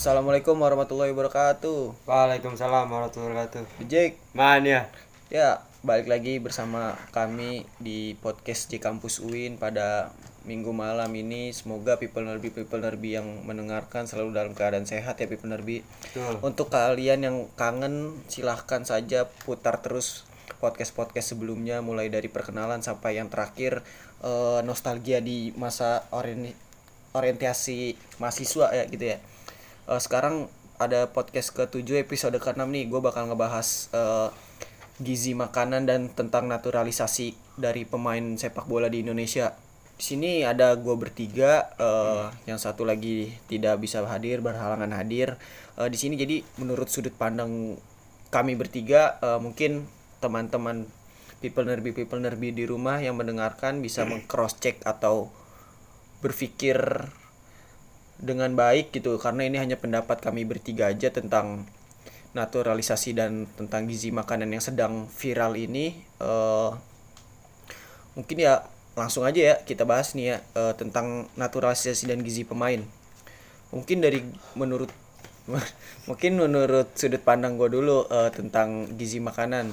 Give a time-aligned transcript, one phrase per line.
[0.00, 2.08] Assalamualaikum warahmatullahi wabarakatuh.
[2.08, 3.84] Waalaikumsalam warahmatullahi wabarakatuh.
[3.84, 4.88] Jake, Man ya.
[5.28, 10.08] ya balik lagi bersama kami di podcast di kampus UIN pada
[10.48, 11.52] minggu malam ini.
[11.52, 15.84] Semoga people nerbi people nerbi yang mendengarkan selalu dalam keadaan sehat ya people nerbi.
[15.84, 16.40] Betul.
[16.40, 20.24] Untuk kalian yang kangen silahkan saja putar terus
[20.64, 23.84] podcast podcast sebelumnya mulai dari perkenalan sampai yang terakhir
[24.24, 26.56] eh, nostalgia di masa orien-
[27.12, 29.20] orientasi mahasiswa ya gitu ya.
[29.88, 34.28] Eh, sekarang ada podcast ke-7 episode ke-6 nih gue bakal ngebahas eh,
[35.00, 39.56] gizi makanan dan tentang naturalisasi dari pemain sepak bola di Indonesia.
[40.00, 45.36] Di sini ada gue bertiga, eh, yang satu lagi tidak bisa hadir, berhalangan hadir.
[45.76, 47.76] Eh, di sini jadi menurut sudut pandang
[48.32, 49.84] kami bertiga, eh, mungkin
[50.24, 50.88] teman-teman
[51.40, 55.32] people nerbi people nerbi di rumah yang mendengarkan bisa meng-cross check atau
[56.20, 56.76] berpikir
[58.20, 61.64] dengan baik gitu karena ini hanya pendapat kami bertiga aja tentang
[62.30, 65.98] naturalisasi dan tentang gizi makanan yang sedang viral ini.
[66.22, 66.70] Eh
[68.14, 68.66] mungkin ya
[68.98, 72.84] langsung aja ya kita bahas nih ya eh, tentang naturalisasi dan gizi pemain.
[73.74, 74.22] Mungkin dari
[74.54, 74.92] menurut
[76.08, 79.72] mungkin menurut sudut pandang gue dulu eh, tentang gizi makanan.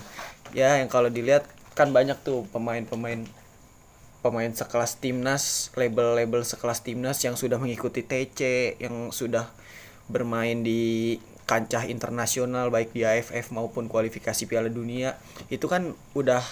[0.56, 1.46] Ya yang kalau dilihat
[1.78, 3.28] kan banyak tuh pemain-pemain
[4.28, 8.40] pemain sekelas timnas label-label sekelas timnas yang sudah mengikuti TC
[8.78, 9.48] yang sudah
[10.06, 15.16] bermain di kancah internasional baik di AFF maupun kualifikasi Piala Dunia
[15.48, 16.44] itu kan udah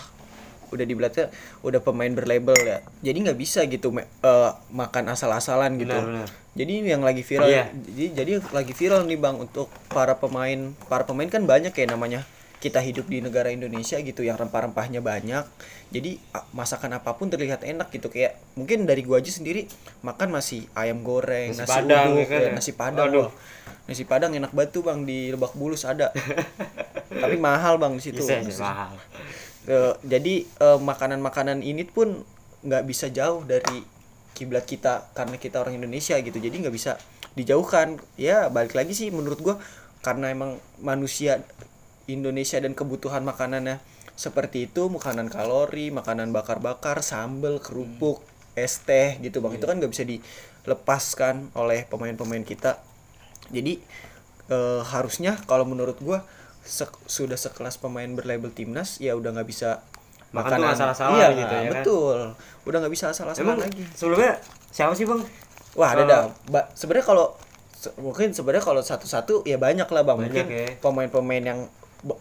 [0.65, 1.29] udah dibelatnya
[1.61, 6.29] udah pemain berlabel ya jadi nggak bisa gitu me- eh, makan asal-asalan gitu Benar, benar.
[6.51, 7.65] jadi yang lagi viral Iya.
[7.75, 12.23] jadi jadi lagi viral nih bang untuk para pemain para pemain kan banyak ya namanya
[12.65, 15.45] kita hidup di negara Indonesia gitu yang rempah-rempahnya banyak
[15.93, 16.17] jadi
[16.49, 18.09] masakan apa pun terlihat enak gitu.
[18.09, 19.69] Kayak mungkin dari gua aja sendiri
[20.01, 23.29] makan masih ayam goreng Nasi nasi, Padang, uduk ya kan ya, nasi padang Aduh.
[23.85, 26.09] nasi padang enak banget tuh bang di Lebak Bulus ada.
[27.23, 28.25] Tapi mahal bang di situ.
[28.57, 28.97] Mahal.
[30.01, 32.25] Jadi eh, makanan-makanan ini pun
[32.65, 33.85] nggak bisa jauh dari
[34.33, 36.41] kiblat kita karena kita orang Indonesia gitu.
[36.41, 36.97] Jadi nggak bisa
[37.37, 38.01] dijauhkan.
[38.17, 39.61] Ya balik lagi sih menurut gua
[40.01, 41.45] karena emang manusia
[42.07, 43.81] Indonesia dan kebutuhan makanannya.
[44.15, 48.23] Seperti itu makanan kalori makanan bakar-bakar sambel kerupuk
[48.55, 49.59] es teh gitu bang.
[49.59, 52.79] Itu kan nggak bisa dilepaskan oleh pemain-pemain kita.
[53.51, 53.83] Jadi
[54.47, 56.23] eh, harusnya kalau menurut gua
[56.63, 59.83] sek- sudah sekelas pemain berlabel timnas ya udah nggak bisa
[60.33, 61.71] Makan tuh asal-asalan iya, gitu ya kan?
[61.79, 62.17] betul.
[62.67, 63.83] Udah nggak bisa asal-asalan Emang lagi.
[63.95, 64.35] sebelumnya
[64.67, 65.21] siapa sih bang?
[65.75, 66.21] wah ada dah.
[66.47, 67.25] Ba- sebenarnya kalau
[67.71, 70.17] se- mungkin sebenarnya kalau satu-satu ya banyak lah bang.
[70.19, 70.67] Banyak mungkin ya.
[70.79, 71.59] pemain-pemain yang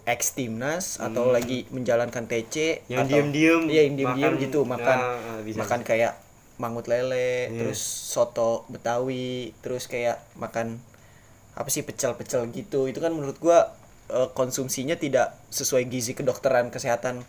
[0.04, 2.88] ex timnas atau lagi menjalankan TC Hmm.
[2.88, 5.12] Yang atau- diem-diem iya yang diem-diem gitu makan Ya,
[5.42, 5.58] bisa.
[5.60, 6.12] makan kayak
[6.54, 7.58] mangut lele Iya.
[7.58, 10.80] terus soto betawi terus kayak makan
[11.52, 13.74] apa sih pecel-pecel gitu itu kan menurut gua
[14.06, 17.24] eh, konsumsinya tidak sesuai gizi kedokteran kesehatan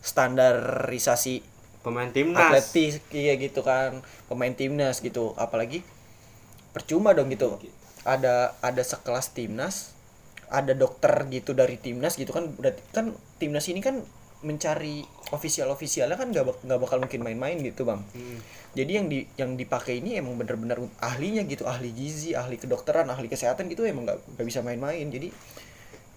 [0.00, 1.40] standarisasi
[1.78, 2.36] Pemain timnas.
[2.42, 5.80] atletis iya gitu kan pemain timnas gitu apalagi
[6.70, 7.56] percuma dong gitu
[8.02, 9.96] ada ada sekelas timnas
[10.48, 14.00] ada dokter gitu dari timnas gitu kan berarti kan timnas ini kan
[14.38, 15.02] mencari
[15.34, 18.00] ofisial ofisialnya kan nggak bak- nggak bakal mungkin main-main gitu bang.
[18.14, 18.38] Hmm.
[18.76, 23.26] jadi yang di yang dipakai ini emang bener-bener ahlinya gitu ahli gizi ahli kedokteran ahli
[23.26, 25.10] kesehatan gitu emang nggak nggak bisa main-main.
[25.10, 25.34] Jadi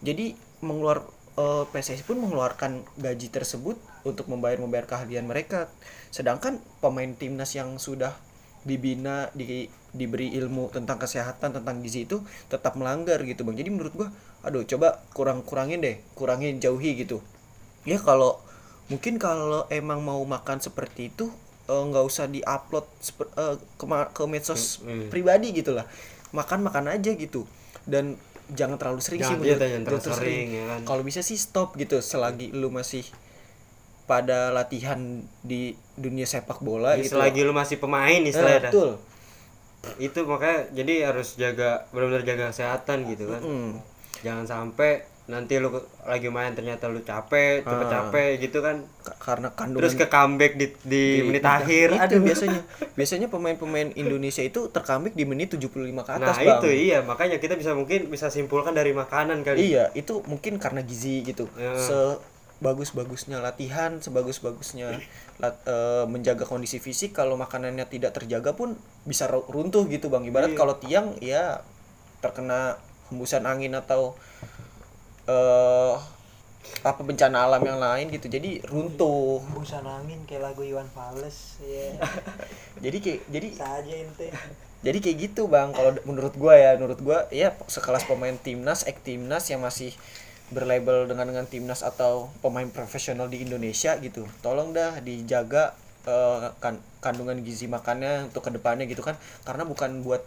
[0.05, 1.01] jadi mengeluar
[1.39, 5.73] eh, PSSI pun mengeluarkan gaji tersebut untuk membayar membayar keahlian mereka.
[6.13, 8.13] Sedangkan pemain timnas yang sudah
[8.61, 13.93] dibina di diberi ilmu tentang kesehatan tentang gizi itu tetap melanggar gitu bang jadi menurut
[13.93, 14.07] gua
[14.41, 17.19] aduh coba kurang kurangin deh kurangin jauhi gitu
[17.83, 18.39] ya kalau
[18.87, 21.27] mungkin kalau emang mau makan seperti itu
[21.63, 25.07] eh, nggak usah diupload seper- eh, ke, ke medsos Hmm.
[25.07, 25.83] pribadi gitu lah
[26.31, 27.43] makan makan aja gitu
[27.83, 28.15] dan
[28.49, 30.79] jangan terlalu sering sih Jangan- iya, menurut- jangan terlalu sering, ya kan.
[30.83, 33.03] kalau bisa sih stop gitu selagi lu masih
[34.03, 34.99] pada latihan
[35.41, 35.61] di
[35.95, 38.59] dunia sepak bola Jadi gitu selagi lu masih pemain Eh, istilahnya.
[38.61, 38.71] dah.
[38.71, 38.91] betul
[39.97, 43.41] Itu makanya jadi harus jaga benar-benar jaga kesehatan gitu kan.
[43.41, 43.71] Mm.
[44.21, 44.91] Jangan sampai
[45.23, 45.71] nanti lu
[46.03, 47.91] lagi main ternyata lu capek, cepet Ah.
[48.03, 48.83] capek gitu kan.
[48.99, 51.87] Ka- karena kandungan Terus ke comeback di, di, menit akhir.
[51.89, 52.21] itu Aduh.
[52.21, 52.61] biasanya
[52.93, 55.71] biasanya pemain-pemain Indonesia itu terkambik di menit 75
[56.03, 59.71] ke atas Nah, bang itu iya, makanya kita bisa mungkin bisa simpulkan dari makanan kali.
[59.71, 61.47] Iya, itu mungkin karena gizi gitu.
[61.55, 61.73] Ya.
[62.61, 65.01] Sebagus-bagusnya latihan, sebagus-bagusnya
[65.41, 70.21] lat- eh, menjaga kondisi fisik, kalau makanannya tidak terjaga pun bisa ru- runtuh gitu, Bang.
[70.29, 70.59] Ibarat Iya.
[70.61, 71.65] kalau tiang ya
[72.21, 72.77] terkena
[73.09, 74.13] hembusan angin atau
[75.25, 75.95] eh
[76.85, 78.29] apa bencana alam yang lain gitu.
[78.29, 79.41] Jadi runtuh.
[79.41, 81.97] Hembusan angin kayak lagu Iwan Fals ya
[82.85, 84.29] Jadi kayak jadi saja ente
[84.81, 88.97] jadi kayak gitu bang kalau menurut gua ya menurut gua ya sekelas pemain timnas ek
[89.05, 89.93] timnas yang masih
[90.51, 94.27] berlabel dengan dengan timnas atau pemain profesional di Indonesia gitu.
[94.43, 99.15] Tolong dah dijaga eh, kan- kandungan gizi makannya untuk ke depannya gitu kan.
[99.47, 100.21] Karena bukan buat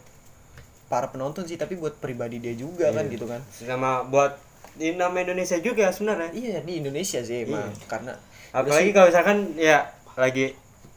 [0.88, 3.40] para penonton sih tapi buat pribadi dia juga kan gitu kan.
[3.52, 4.36] Sama buat
[4.74, 6.32] di nama Indonesia juga sebenarnya.
[6.34, 7.70] Iya di Indonesia sih emang.
[7.86, 8.16] Karena
[8.50, 9.86] apalagi kalau misalkan ya
[10.16, 10.54] lagi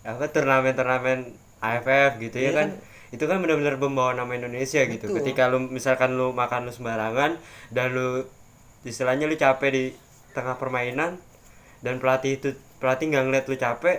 [0.08, 1.20] apa turnamen-turnamen
[1.60, 2.70] AFF gitu ya Iya kan?
[3.08, 5.10] Itu kan benar-benar membawa nama Indonesia gitu.
[5.10, 5.18] Betul.
[5.24, 7.40] ketika lu misalkan lu makan lu sembarangan
[7.72, 8.24] dan lu
[8.88, 9.84] istilahnya lu capek di
[10.32, 11.20] tengah permainan
[11.84, 12.50] dan pelatih itu
[12.80, 13.98] pelatih nggak ngeliat lu capek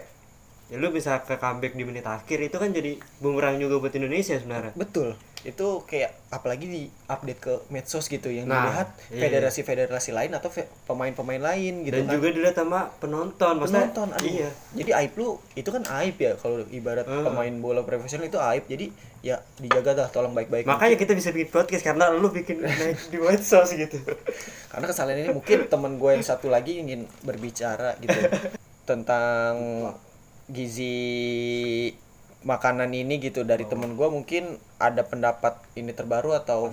[0.69, 2.41] ya lu bisa ke comeback di menit akhir.
[2.41, 4.73] Itu kan jadi bumerang juga buat Indonesia sebenarnya.
[4.75, 9.23] Betul itu kayak apalagi di update ke medsos gitu yang Nah, dilihat iya.
[9.23, 10.51] federasi-federasi lain atau
[10.85, 14.27] pemain-pemain lain gitu dan kan juga dilihat sama penonton maksudnya penonton aduh.
[14.27, 17.23] iya jadi aib lu itu kan aib ya kalau ibarat Hmm.
[17.23, 21.51] pemain bola profesional itu aib jadi ya dijaga dah tolong baik-baik makanya kita bisa bikin
[21.51, 23.99] podcast karena lu bikin naik di medsos gitu
[24.69, 28.19] karena kesalahan ini mungkin teman gue yang satu lagi ingin berbicara gitu
[28.91, 29.55] tentang
[30.49, 31.95] gizi
[32.43, 36.71] makanan ini gitu dari temen gue mungkin ada pendapat ini terbaru atau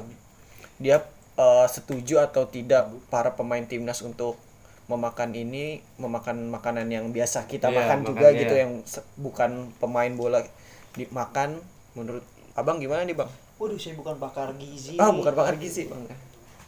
[0.77, 1.01] dia
[1.35, 4.37] eh, setuju atau tidak para pemain timnas untuk
[4.85, 8.41] memakan ini memakan makanan yang biasa kita Iya, makan juga makannya.
[8.45, 8.71] gitu yang
[9.17, 9.51] bukan
[9.81, 10.45] pemain bola
[10.93, 11.57] dimakan
[11.97, 12.21] menurut
[12.53, 13.31] abang gimana nih bang?
[13.57, 14.99] Waduh, saya bukan pakar gizi.
[15.01, 16.05] Ah bukan bakar gizi bang.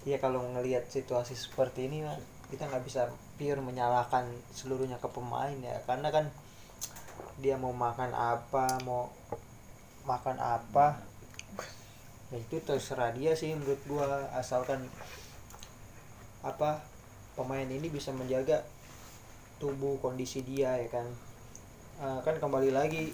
[0.08, 2.02] Iya kalau ngelihat situasi seperti ini
[2.50, 6.26] kita nggak bisa pure menyalahkan seluruhnya ke pemain ya, karena kan
[7.38, 9.14] dia mau makan apa, mau
[10.08, 11.02] makan apa,
[12.34, 14.84] ya itu terserah dia sih menurut gua asalkan
[16.44, 16.84] apa
[17.38, 18.64] pemain ini bisa menjaga
[19.62, 21.08] tubuh kondisi dia ya kan.
[21.98, 23.10] Eh, kan kembali lagi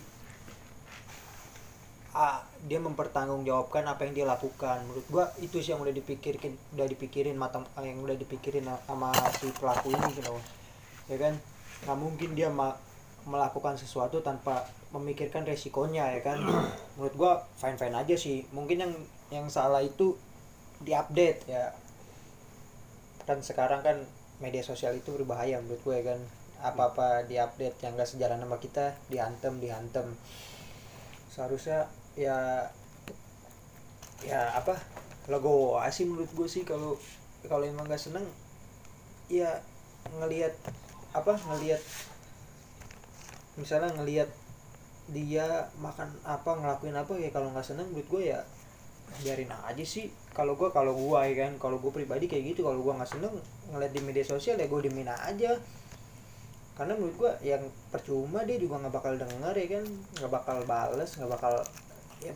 [2.14, 4.86] ah, dia mempertanggungjawabkan apa yang dia lakukan.
[4.86, 9.10] Menurut gua itu sih yang udah dipikirin udah dipikirin mata yang udah dipikirin sama
[9.40, 10.36] si pelaku ini gitu.
[11.10, 11.34] Ya kan?
[11.84, 12.48] Nggak mungkin dia
[13.24, 16.40] melakukan sesuatu tanpa memikirkan resikonya ya kan?
[17.00, 18.44] Menurut gua fine fine aja sih.
[18.52, 18.94] Mungkin yang
[19.32, 20.16] yang salah itu
[20.84, 21.72] diupdate ya.
[23.24, 24.04] Kan sekarang kan
[24.44, 26.20] media sosial itu berbahaya menurut gue ya kan?
[26.64, 30.08] Apa apa diupdate yang gak sejalan sama kita dihantem dihantem
[31.32, 31.88] seharusnya
[32.20, 32.68] ya
[34.22, 34.76] ya apa?
[35.32, 36.68] Logo sih menurut gue sih.
[36.68, 37.00] Kalau
[37.48, 38.28] kalau emang gak seneng
[39.32, 39.64] ya
[40.20, 40.52] ngelihat
[41.16, 41.80] apa ngelihat
[43.60, 44.30] misalnya ngelihat
[45.12, 48.40] dia makan apa ngelakuin apa ya kalau nggak seneng menurut gue ya
[49.22, 50.10] biarin aja sih.
[50.34, 51.52] Kalau gue kalau gue ya kan.
[51.60, 53.34] Kalau gue pribadi kayak gitu kalau gue nggak seneng
[53.70, 55.60] ngeliat di media sosial ya gue diemin aja.
[56.74, 57.62] Karena menurut gue yang
[57.94, 59.86] percuma dia juga nggak bakal denger ya kan.
[60.18, 61.54] Nggak bakal bales nggak bakal
[62.24, 62.34] ya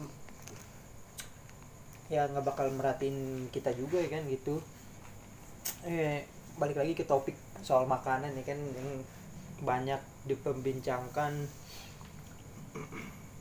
[2.08, 4.62] ya nggak bakal merhatiin kita juga ya kan gitu.
[5.88, 6.28] Eh
[6.60, 7.34] balik lagi ke topik
[7.66, 8.60] soal makanan ya kan.
[8.60, 8.90] Yang
[9.64, 11.48] banyak diperbincangkan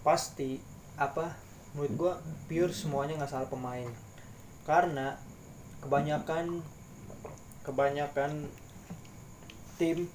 [0.06, 0.62] pasti
[0.96, 1.34] apa
[1.74, 2.12] menurut gua
[2.48, 3.90] pure semuanya nggak salah pemain.
[4.64, 5.18] Karena
[5.84, 6.64] kebanyakan
[7.66, 8.48] kebanyakan
[9.76, 10.08] tim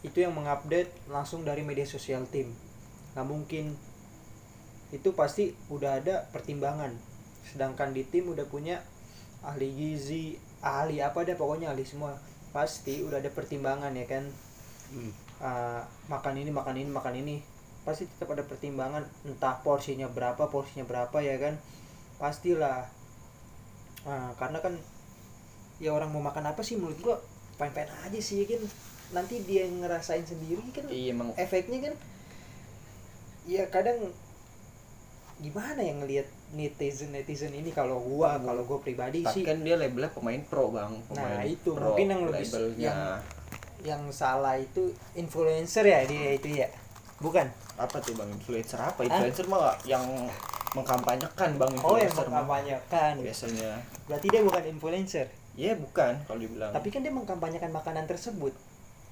[0.00, 2.54] itu yang mengupdate langsung dari media sosial tim.
[3.12, 3.74] Nggak mungkin.
[4.94, 6.94] Itu pasti udah ada pertimbangan.
[7.44, 8.80] Sedangkan di tim udah punya
[9.44, 12.16] ahli gizi ahli apa deh pokoknya ahli semua.
[12.54, 14.24] Pasti udah ada pertimbangan ya kan
[15.36, 17.36] Ah, makan ini makan ini makan ini
[17.84, 21.54] pasti tetap ada pertimbangan entah porsinya berapa porsinya berapa ya kan?
[22.16, 22.88] Pastilah.
[24.02, 24.74] Ah, karena kan
[25.76, 27.16] ya orang mau makan apa sih menurut gua
[27.56, 28.62] pengen-pengen aja sih kan?
[29.12, 30.88] Nanti dia ngerasain sendiri kan?
[30.88, 31.36] Iya emang.
[31.36, 31.94] Efeknya kan
[33.46, 34.10] ya kadang
[35.36, 39.44] gimana yang ngelihat netizen netizen ini kalau gua kalau gua pribadi tapi sih?
[39.44, 40.96] kan dia labelnya pemain pro bang.
[41.06, 41.76] Pemain Nah, itu.
[41.76, 42.80] pro, mungkin yang lebih- labelnya.
[42.88, 43.35] yang-
[43.86, 46.66] yang salah itu influencer ya dia itu ya?
[47.22, 47.46] Bukan?
[47.78, 48.26] Apa tuh bang?
[48.28, 49.00] Influencer apa?
[49.00, 49.06] Hah?
[49.06, 50.04] influencer mah nggak yang
[50.74, 52.42] mengkampanyekan bang oh yang influencer mah.
[52.42, 53.12] mengkampanyekan.
[53.22, 53.70] Biasanya.
[54.04, 55.26] Berarti dia bukan influencer?
[55.56, 56.74] Ya bukan kalau dibilang.
[56.74, 58.52] Tapi kan dia mengkampanyekan makanan tersebut.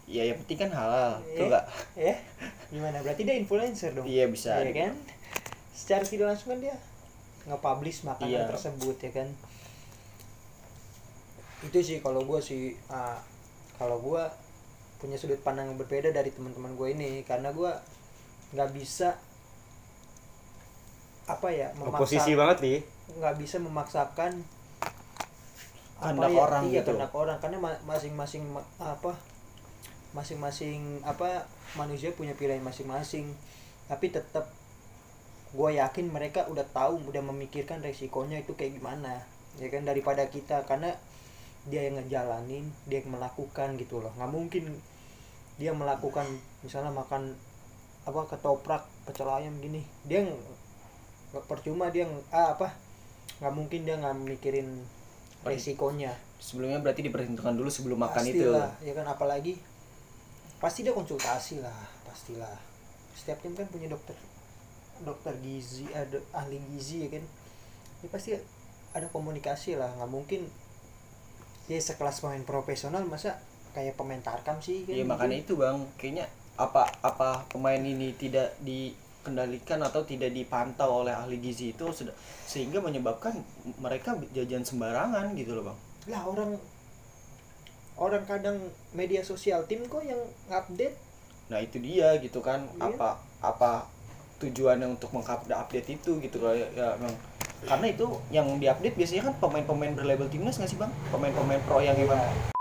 [0.04, 1.64] Ya yang penting kan halal Eh, tuh enggak
[1.96, 2.14] ya
[2.68, 3.00] gimana?
[3.00, 4.04] Berarti dia influencer dong?
[4.04, 4.60] Iya bisa.
[4.60, 4.92] Iya kan?
[5.72, 6.76] Secara tidak langsung kan dia
[7.48, 8.50] nge-publish makanan Iya.
[8.52, 9.28] tersebut ya kan?
[11.64, 13.16] Itu sih kalau gue sih ah,
[13.80, 14.22] kalau gue
[15.04, 17.20] punya sudut pandang yang berbeda dari teman-teman gue ini.
[17.28, 17.68] Karena gue
[18.56, 19.20] nggak bisa
[21.24, 22.78] apa ya oposisi banget nih
[23.16, 24.44] nggak bisa memaksakan
[25.94, 26.92] Kehendak orang iya, gitu.
[26.92, 27.38] kehendak orang.
[27.40, 29.16] Karena ma- masing-masing ma- apa
[30.12, 33.32] masing-masing apa manusia punya pilihan masing-masing.
[33.88, 34.48] Tapi tetap
[35.54, 39.22] gue yakin mereka udah tahu udah memikirkan resikonya itu kayak gimana
[39.60, 40.66] ya kan daripada kita.
[40.68, 40.92] Karena
[41.64, 44.12] dia yang ngejalanin dia yang melakukan gitu loh.
[44.18, 44.64] Nggak mungkin
[45.54, 46.26] dia melakukan
[46.66, 47.38] misalnya makan
[48.04, 50.36] apa ketoprak pecel ayam gini dia ng-
[51.32, 52.74] nggak percuma dia ah, apa
[53.42, 54.82] nggak mungkin dia nggak mikirin
[55.44, 56.14] resikonya.
[56.40, 58.48] Sebelumnya berarti diperhitungkan dulu sebelum makan itu.
[58.48, 59.60] pastilah ya kan apalagi
[60.62, 61.74] pasti dia konsultasi lah
[62.08, 62.56] pastilah.
[63.12, 64.16] Setiap tim kan punya dokter
[65.04, 67.24] dokter gizi ada ahli gizi ya kan.
[68.00, 68.30] Ya pasti
[68.94, 70.46] ada komunikasi lah nggak mungkin
[71.66, 73.40] dia sekelas pemain profesional masa
[73.74, 78.54] kayak pemain tarkam sih kan Iya makanya itu bang, kayaknya apa apa pemain ini tidak
[78.62, 81.90] dikendalikan atau tidak dipantau oleh ahli gizi itu
[82.46, 83.34] sehingga menyebabkan
[83.82, 85.78] mereka jajan sembarangan gitu loh bang.
[86.14, 86.50] lah orang
[87.98, 88.58] orang kadang
[88.94, 90.94] media sosial tim kok yang update
[91.44, 92.96] Nah itu dia gitu kan Iya.
[92.96, 93.08] apa
[93.44, 93.72] apa
[94.40, 97.14] tujuannya untuk mengupdate itu gitu loh ya, ya bang.
[97.64, 100.92] Karena itu yang diupdate biasanya kan pemain-pemain berlabel timnas nggak sih bang?
[101.12, 102.53] Pemain-pemain pro yang emang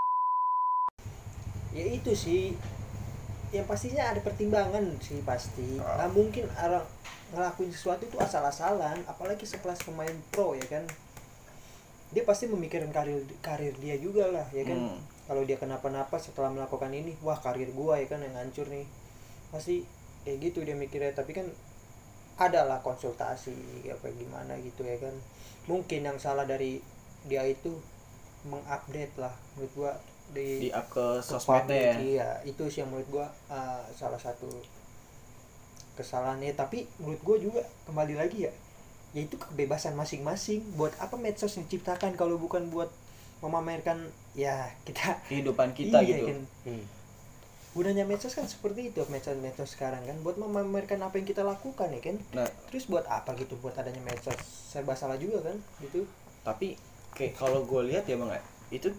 [1.74, 2.54] ya itu sih.
[3.54, 5.78] Yang pastinya ada pertimbangan sih pasti.
[5.78, 6.86] Nggak mungkin orang
[7.34, 10.86] ngelakuin sesuatu itu asal-asalan apalagi sekelas pemain pro ya kan?
[12.14, 14.78] Dia pasti memikirkan karir karir dia juga lah ya kan?
[14.78, 15.00] Hmm.
[15.24, 18.86] kalau dia kenapa-napa setelah melakukan ini wah karir gua ya kan yang hancur nih.
[19.50, 19.82] Pasti
[20.26, 21.48] kayak gitu dia mikirnya tapi kan
[22.34, 25.14] adalah konsultasi apa gimana gitu ya kan?
[25.70, 26.82] Mungkin yang salah dari
[27.24, 27.72] dia itu
[28.44, 29.92] mengupdate lah menurut gua
[30.32, 31.94] di di up ke ke sosmednya ya.
[32.00, 34.48] iya itu sih yang menurut gua uh, salah satu
[35.94, 38.52] kesalahannya tapi menurut gua juga kembali lagi ya
[39.14, 40.60] yaitu kebebasan masing-masing.
[40.74, 42.90] Buat apa medsos diciptakan kalau bukan buat
[43.40, 46.26] memamerkan ya kita kehidupan kita Iya, gitu.
[46.34, 46.40] kan.
[47.74, 50.18] gunanya medsos kan seperti itu medsos-medsos sekarang kan.
[50.26, 52.16] Buat memamerkan apa yang kita lakukan ya kan?
[52.34, 52.50] Nah.
[52.70, 54.38] Terus buat apa gitu buat adanya medsos?
[54.70, 56.06] Serba salah juga kan gitu.
[56.42, 56.74] Tapi
[57.14, 58.42] kayak kalau gue lihat ya bang ya,
[58.74, 58.90] itu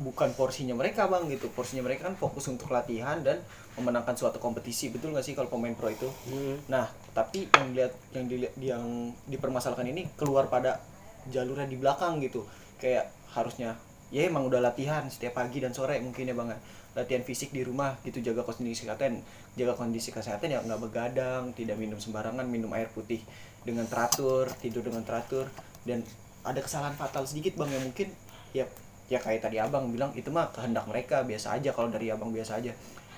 [0.00, 1.52] bukan porsinya mereka bang gitu.
[1.52, 3.44] Porsinya mereka kan fokus untuk latihan dan
[3.76, 6.08] memenangkan suatu kompetisi betul nggak sih kalau pemain pro itu?
[6.26, 6.56] Hmm.
[6.66, 8.84] nah tapi yang dilihat yang dilihat yang
[9.28, 10.80] dipermasalahkan ini keluar pada
[11.28, 12.48] jalurnya di belakang gitu.
[12.80, 13.76] Kayak harusnya
[14.10, 16.58] ya emang udah latihan setiap pagi dan sore mungkin ya bang ya.
[16.90, 18.18] latihan fisik di rumah gitu.
[18.24, 19.22] Jaga kondisi kesehatan.
[19.54, 23.22] Jaga kondisi kesehatan ya nggak begadang tidak minum sembarangan minum air putih
[23.62, 25.46] dengan teratur tidur dengan teratur.
[25.86, 26.02] Dan
[26.40, 28.08] ada kesalahan fatal sedikit bang yang mungkin
[28.50, 28.64] ya
[29.10, 32.62] ya kayak tadi abang bilang itu mah kehendak mereka biasa aja kalau dari abang biasa
[32.62, 32.70] aja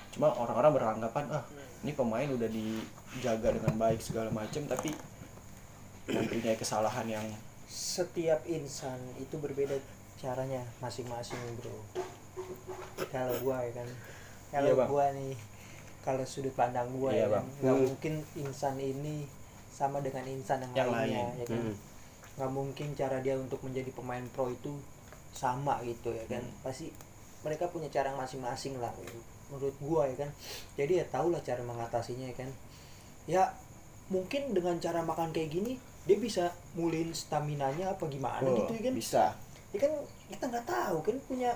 [0.09, 1.43] cuma orang-orang beranggapan ah
[1.85, 4.89] ini pemain udah dijaga dengan baik segala macam tapi
[6.05, 7.25] mempunyai kesalahan yang
[7.65, 9.77] setiap insan itu berbeda
[10.17, 11.77] caranya masing-masing bro
[13.07, 13.89] kalau gua ya kan
[14.49, 14.89] kalau Iya, Bang.
[14.89, 15.33] gua nih
[16.01, 17.45] kalau sudut pandang gua Iya, ya kan Bang.
[17.61, 17.83] nggak Hmm.
[17.85, 19.25] mungkin insan ini
[19.69, 21.39] sama dengan insan yang, Yang lainnya lain.
[21.39, 21.75] ya kan Hmm.
[22.33, 24.73] nggak mungkin cara dia untuk menjadi pemain pro itu
[25.33, 26.61] sama gitu ya kan Hmm.
[26.61, 26.93] pasti
[27.43, 28.93] mereka punya cara masing-masing lah
[29.51, 30.29] menurut gua ya kan.
[30.73, 32.49] Jadi ya tau lah cara mengatasinya ya kan.
[33.27, 33.43] Ya
[34.07, 38.71] mungkin dengan cara makan kayak gini dia bisa mulin stamina nya apa gimana oh, gitu
[38.73, 38.93] ya kan.
[38.95, 39.23] bisa.
[39.75, 39.91] Ya kan
[40.27, 41.51] kita nggak tahu kan punya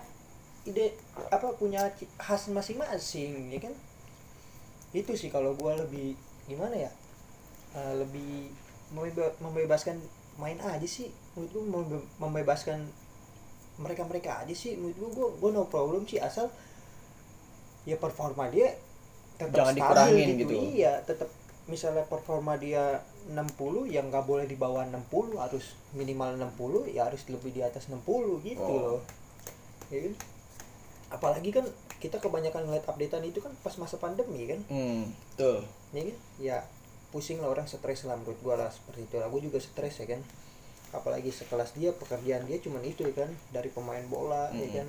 [0.63, 0.91] ide
[1.31, 3.73] apa punya khas masing-masing ya kan.
[4.91, 6.91] Itu sih kalau gua lebih gimana ya
[7.71, 8.49] Eh, lebih
[8.89, 9.99] membeba- membebaskan
[10.35, 11.11] main aja sih.
[11.35, 12.89] Menurut gua membe- membebaskan
[13.77, 16.49] mereka mereka aja sih menurut gua gua, gua no problem sih asal
[17.83, 18.73] ya performa dia
[19.37, 20.37] tetap Jangan stabil dikurangin gitu.
[20.43, 20.53] gitu.
[20.73, 21.29] iya tetap
[21.67, 23.37] misalnya performa dia 60
[23.87, 28.01] yang nggak boleh di bawah 60 harus minimal 60 ya harus lebih di atas 60
[28.41, 28.97] gitu Oh.
[28.97, 29.01] loh
[29.87, 30.13] ya kan?
[31.09, 31.63] apalagi kan
[31.97, 35.03] kita kebanyakan ngeliat updatean itu kan pas masa pandemi kan hmm
[35.35, 36.57] tuh ya kan ya
[37.07, 40.07] pusing lah orang stres lah menurut gua lah seperti itu lah gua juga stres ya
[40.07, 40.19] kan
[40.97, 44.75] apalagi sekelas dia pekerjaan dia cuman itu ya kan dari pemain bola ya Mm-mm.
[44.75, 44.87] kan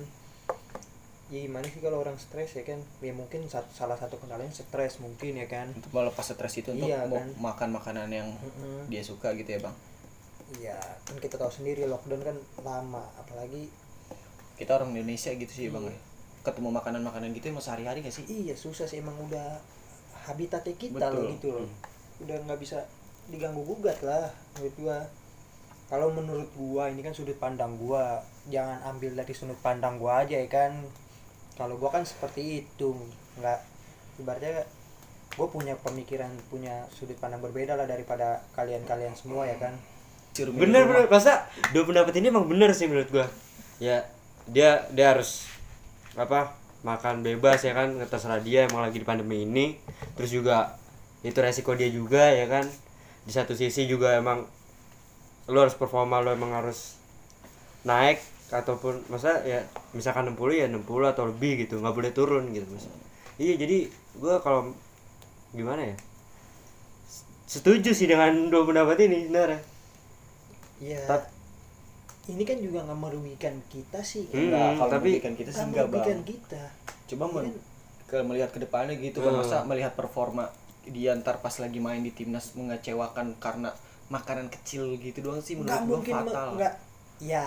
[1.29, 4.97] ya gimana sih kalau orang stres ya kan ya mungkin sat- salah satu kendalanya stres
[4.97, 7.29] mungkin ya kan untuk melepas stres itu untuk Iya, kan.
[7.37, 8.89] makan makanan yang Mm-mm.
[8.89, 9.75] dia suka gitu ya bang
[10.57, 13.69] iya kan kita tahu sendiri lockdown kan lama apalagi
[14.55, 15.93] kita orang Indonesia gitu sih bang Iya.
[15.93, 15.99] ya.
[16.41, 19.61] ketemu makanan-makanan gitu emang sehari-hari gak sih iya susah sih emang udah
[20.25, 21.13] habitatnya kita Betul.
[21.15, 21.69] loh gitu loh
[22.19, 22.81] udah nggak bisa
[23.27, 24.25] diganggu gugat lah
[24.55, 24.97] menurut gua
[25.89, 28.21] kalau menurut gua ini kan sudut pandang gua.
[28.53, 30.85] Jangan ambil dari sudut pandang gua aja ya kan?
[31.57, 32.93] Kalau gua kan seperti itu.
[33.41, 33.59] Nggak
[34.21, 34.69] ibaratnya
[35.33, 39.73] gua punya pemikiran punya sudut pandang berbeda lah daripada kalian-kalian semua ya kan?
[40.37, 41.09] Bener bener.
[41.09, 43.25] Masa dua pendapat ini emang bener sih menurut gua?
[43.81, 44.05] Ya
[44.45, 45.49] dia dia harus
[46.13, 46.53] apa
[46.85, 47.97] makan bebas ya kan?
[48.05, 49.81] Terserah dia emang lagi di pandemi ini.
[50.13, 50.77] Terus juga
[51.25, 52.69] itu resiko dia juga ya kan?
[53.25, 54.45] Di satu sisi juga emang
[55.49, 56.95] lu harus performa lu emang harus
[57.81, 62.65] naik ataupun masa ya misalkan 60 ya 60 atau lebih gitu nggak boleh turun gitu
[62.67, 62.85] mas
[63.35, 64.73] iya jadi gua kalau
[65.51, 65.95] gimana ya
[67.45, 69.61] setuju sih dengan dua pendapat ini sebenarnya
[70.79, 71.03] Iya.
[71.05, 71.35] Tap-
[72.25, 74.23] Ini kan juga nggak merugikan kita sih.
[74.23, 74.39] Hmm, Kan?
[74.47, 76.61] Enggak, kalau tapi- merugikan kita sih Nggak enggak bang merugikan kita.
[77.09, 77.55] coba men- kan
[78.07, 79.41] ke melihat ke depannya gitu kan Hmm.
[79.41, 80.45] masa melihat performa
[80.83, 83.73] dia ntar pas lagi main di timnas mengecewakan karena
[84.09, 86.49] makanan kecil gitu doang sih menurut me- fatal.
[86.57, 86.73] Nggak.
[87.21, 87.45] Ya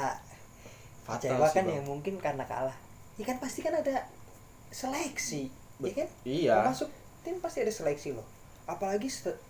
[1.03, 1.75] fatal kecewa sih, kan Bang.
[1.75, 2.77] ya mungkin karena kalah.
[3.19, 4.07] Ya kan pasti kan ada
[4.71, 5.51] seleksi
[5.83, 6.09] ya kan?
[6.23, 6.55] iya.
[6.57, 6.89] Mau masuk
[7.21, 8.25] tim pasti ada seleksi loh.
[8.65, 9.41] Apalagi se-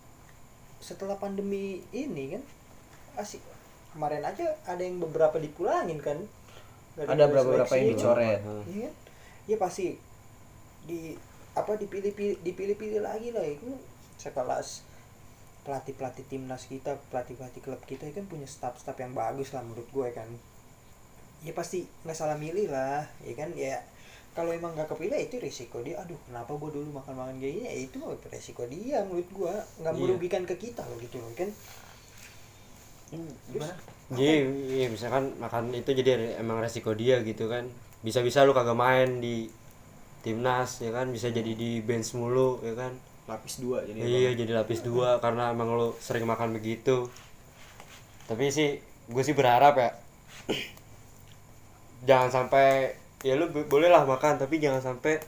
[0.80, 2.42] setelah pandemi ini kan
[3.12, 3.38] pasti
[3.92, 6.16] kemarin aja ada yang beberapa dipulangin kan?
[6.96, 8.40] Dari ada beberapa seleksi, yang dicoret.
[8.66, 8.88] Iya.
[8.88, 8.92] Kan?
[9.44, 9.86] Ya pasti
[10.82, 11.12] di
[11.52, 13.44] apa dipilih pilih dipilih pilih lagi lah.
[13.44, 13.76] Itu
[14.16, 14.80] sekelas
[15.62, 19.62] pelatih pelatih timnas kita pelatih pelatih klub kita kan punya staff staff yang bagus lah
[19.62, 20.28] menurut gue kan.
[21.46, 23.50] Ya pasti nggak salah milih lah ya kan.
[23.54, 23.82] Ya
[24.32, 26.00] kalau emang nggak kepilih itu risiko dia.
[26.02, 27.66] Aduh kenapa gue dulu makan makan kayak gini?
[27.68, 27.98] Ya itu
[28.30, 30.00] resiko dia menurut gue nggak Iya.
[30.02, 31.50] merugikan ke kita loh gitu loh kan.
[33.52, 33.74] Gimana?
[34.12, 34.32] Jadi
[34.80, 37.64] iya, misalkan makan itu jadi emang resiko dia gitu kan.
[38.04, 39.48] Bisa-bisa lu kagak main di
[40.24, 42.92] timnas ya kan, bisa jadi di bench mulu ya kan.
[43.30, 47.06] Lapis dua jadi Iya, jadi lapis dua karena emang lu sering makan begitu.
[48.26, 48.78] Tapi sih
[49.10, 49.90] gue sih berharap ya.
[52.08, 55.22] Jangan sampai ya lu bo- boleh lah makan tapi jangan sampai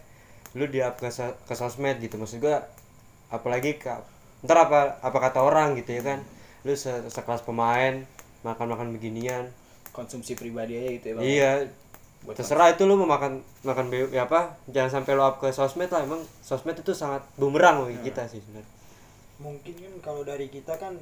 [0.59, 1.07] lu di up ke,
[1.47, 2.19] ke sosmed gitu.
[2.19, 2.67] Maksud gua
[3.31, 3.91] apalagi ke
[4.43, 6.19] ntar apa apa kata orang gitu ya kan.
[6.67, 8.03] Lu se sekelas pemain
[8.43, 9.47] makan makan beginian.
[9.95, 11.23] Konsumsi pribadi aja gitu ya bang.
[11.23, 11.51] Iya
[12.25, 15.53] Buat terserah itu lu mau makan makan be- ya apa jangan sampai lu up ke
[15.53, 18.73] sosmed lah emang sosmed itu sangat bumerang bagi kita sih sebenarnya.
[19.45, 20.97] Mungkin kan kalau dari kita kan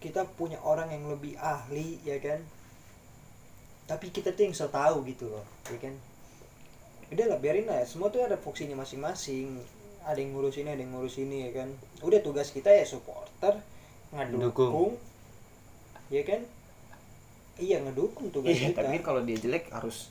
[0.00, 2.40] kita punya orang yang lebih ahli ya kan?
[3.84, 5.92] Tapi kita tuh yang so tahu gitu loh ya kan?
[7.12, 9.60] Udah lah biarin lah semua tuh ada fungsinya masing-masing.
[10.08, 11.68] Ada yang ngurus ini ada yang ngurus ini ya kan?
[12.00, 13.60] Udah tugas kita ya supporter
[14.16, 14.96] ngedukung.
[16.12, 16.44] ya kan
[17.62, 20.10] iya ngedukung tugas iya kita tapi kan kalau dia jelek harus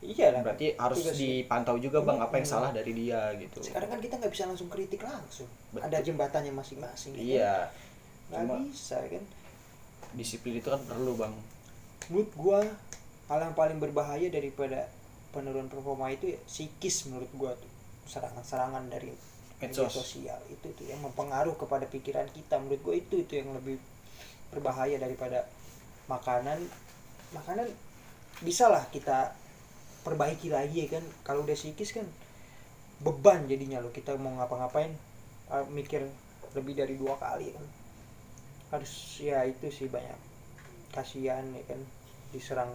[0.00, 0.42] iya lah.
[0.42, 2.54] berarti harus Tugas- dipantau juga bang apa yang Hmm.
[2.58, 3.62] salah dari dia gitu.
[3.62, 5.46] Sekarang kan kita nggak bisa langsung kritik langsung.
[5.70, 5.86] Betul.
[5.86, 7.22] ada jembatannya masing-masing ya kan?
[7.24, 7.52] iya
[8.28, 9.24] nggak Cuma- bisa kan?
[10.12, 11.30] disiplin itu kan perlu bang.
[12.08, 12.60] Menurut gua
[13.28, 14.90] hal yang paling berbahaya daripada
[15.30, 17.70] penurunan performa itu ya psikis menurut gua tuh.
[18.04, 19.14] Serangan-serangan dari
[19.56, 22.58] media sosial itu tuh yang mempengaruh kepada pikiran kita.
[22.58, 23.78] Menurut gua itu itu yang lebih
[24.50, 25.46] berbahaya daripada
[26.10, 26.58] makanan
[27.32, 27.68] makanan
[28.42, 29.32] bisa lah kita
[30.02, 31.04] perbaiki lagi ya kan?
[31.22, 32.06] Kalau udah psikis kan
[33.02, 34.94] beban jadinya lo kita mau ngapa-ngapain
[35.50, 36.06] ah, mikir
[36.54, 37.66] lebih dari dua kali kan?
[38.74, 40.18] Harus ya itu sih banyak
[40.90, 41.80] kasihan ya kan?
[42.34, 42.72] Diserang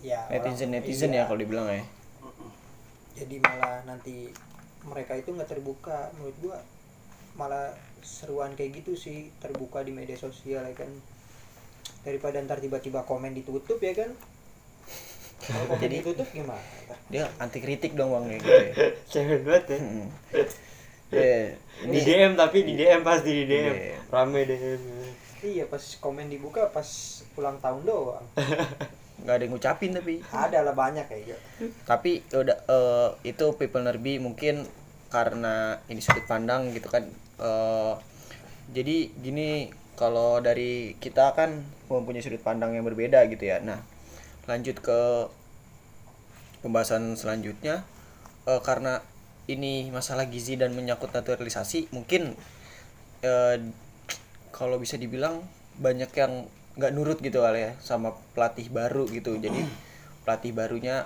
[0.00, 1.24] ya netizen orang- netizen iya.
[1.24, 1.84] ya kalau dibilang ya.
[3.20, 4.32] Jadi malah nanti
[4.82, 6.10] mereka itu nggak terbuka.
[6.16, 6.58] Menurut gua
[7.38, 10.88] malah seruan kayak gitu sih terbuka di media sosial ya kan
[12.00, 14.10] daripada ntar tiba-tiba komen ditutup ya kan?
[15.40, 16.62] Kalau komen Jadi- ditutup gimana?
[17.10, 18.88] dia anti kritik dong bang kayak gitu ya.
[19.10, 19.78] Cewek banget ya.
[19.78, 20.08] Hmm.
[21.10, 24.14] Ya, di ini DM tapi di DM pasti di DM DM.
[24.14, 24.78] rame DM
[25.42, 26.86] iya pas komen dibuka pas
[27.34, 28.22] ulang tahun doang.
[29.26, 30.22] Nggak ada yang ngucapin tapi.
[30.30, 31.42] Ada lah banyak kayak gitu.
[31.82, 34.70] Tapi udah eh, itu people nerbi mungkin
[35.10, 37.02] karena ini sudut pandang gitu kan.
[37.42, 37.94] Eh,
[38.70, 39.66] jadi gini
[40.00, 41.60] kalau dari kita kan
[41.92, 43.60] mempunyai sudut pandang yang berbeda gitu ya.
[43.60, 43.84] Nah
[44.48, 45.28] lanjut ke
[46.64, 47.84] pembahasan selanjutnya.
[48.48, 49.04] Eh, karena
[49.44, 52.32] ini masalah gizi dan menyangkut naturalisasi mungkin
[53.20, 53.60] eh,
[54.48, 55.44] kalau bisa dibilang
[55.76, 56.48] banyak yang
[56.80, 59.36] nggak nurut gitu kali ya sama pelatih baru gitu.
[59.36, 59.60] Jadi
[60.24, 61.04] pelatih barunya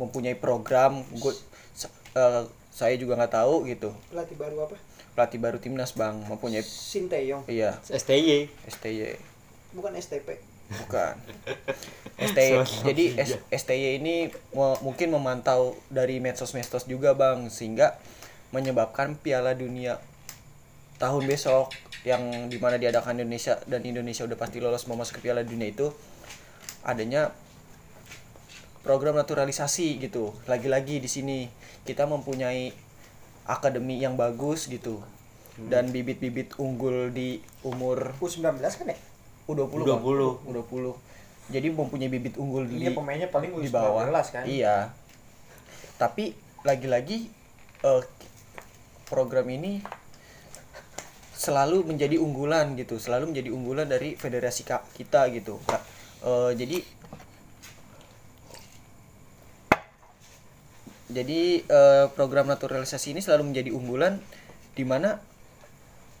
[0.00, 1.04] mempunyai program.
[1.20, 1.36] Gue
[2.72, 3.92] saya juga nggak tahu gitu.
[4.08, 7.78] Pelatih baru apa pelatih baru timnas bang mempunyai Sinteyong iya.
[7.86, 9.14] STY STY
[9.74, 11.14] bukan STP bukan.
[12.30, 13.04] STY jadi.
[13.20, 17.98] S- STY ini mungkin memantau dari medsos-medsos juga bang sehingga
[18.54, 19.98] menyebabkan Piala Dunia
[20.96, 21.74] tahun besok
[22.06, 25.68] yang di mana diadakan Indonesia dan Indonesia udah pasti lolos mau masuk ke Piala Dunia
[25.68, 25.90] itu
[26.86, 27.34] adanya
[28.84, 30.36] program naturalisasi gitu.
[30.44, 31.48] Lagi-lagi di sini
[31.88, 32.70] kita mempunyai
[33.44, 35.00] akademi yang bagus gitu.
[35.54, 38.98] Dan bibit-bibit unggul di umur U19 kan ya?
[39.46, 39.86] U20 U20.
[39.86, 40.02] Bang.
[40.50, 40.84] U20
[41.44, 44.08] jadi mempunyai bibit unggul di Iya pemainnya paling di U19 bawah.
[44.32, 44.44] kan.
[44.48, 44.96] Iya.
[46.00, 46.32] Tapi
[46.64, 47.28] lagi-lagi
[47.84, 48.02] eh,
[49.04, 49.84] program ini
[51.36, 52.96] selalu menjadi unggulan gitu.
[52.96, 54.64] Selalu menjadi unggulan dari federasi
[54.96, 55.60] kita gitu.
[56.24, 56.80] Eh, jadi
[61.14, 64.18] jadi eh, program naturalisasi ini selalu menjadi unggulan
[64.74, 65.22] di mana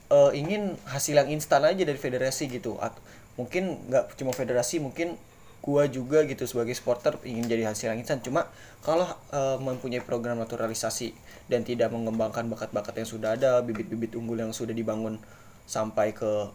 [0.08, 2.78] eh, ingin hasil yang instan aja dari federasi gitu.
[2.78, 2.96] At-
[3.34, 5.18] mungkin nggak cuma federasi mungkin
[5.58, 8.22] gua juga gitu sebagai supporter ingin jadi hasil yang instan.
[8.22, 8.46] Cuma
[8.86, 11.10] kalau eh, mempunyai program naturalisasi
[11.50, 15.18] dan tidak mengembangkan bakat-bakat yang sudah ada bibit-bibit unggul yang sudah dibangun
[15.66, 16.48] sampai ke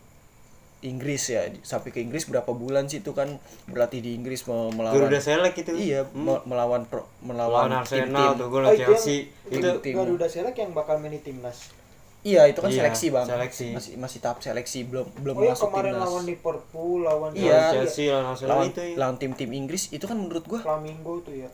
[0.81, 4.95] Inggris ya sampai ke Inggris berapa bulan sih itu kan berlatih di Inggris me- melawan
[4.97, 8.71] Garuda Select itu iya me- melawan pro- lawan melawan Arsenal tim-tim tuh gue Oh, itu
[8.71, 9.93] yang- Chelsea itu Tim- tim.
[9.93, 11.75] Garuda Select yang bakal main di timnas.
[12.19, 13.25] Iya itu kan Iya, seleksi bang.
[13.25, 13.67] seleksi.
[13.71, 16.03] Masih masih tahap seleksi belum belum Oh yang masuk kemarin timnas.
[16.05, 17.47] lawan Liverpool, lawan Iya.
[17.49, 18.95] lawan Chelsea lawan Arsenal lawan, itu ya.
[18.97, 21.49] lawan tim-tim Inggris itu kan menurut gua Flamingo tuh ya.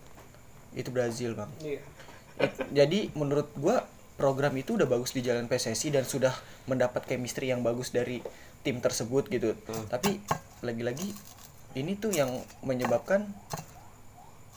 [0.71, 1.49] itu Brazil bang.
[1.59, 1.81] Iya.
[2.37, 3.85] It- jadi menurut gua
[4.15, 6.33] program itu udah bagus di jalan PSSI dan sudah
[6.65, 8.21] mendapat chemistry yang bagus dari
[8.65, 9.53] tim tersebut gitu.
[9.63, 9.85] Hmm.
[9.87, 10.17] Tapi
[10.59, 11.13] lagi-lagi
[11.73, 13.29] ini tuh yang menyebabkan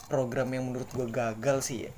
[0.08, 1.78] program yang menurut gua gagal sih.
[1.84, 1.90] ya.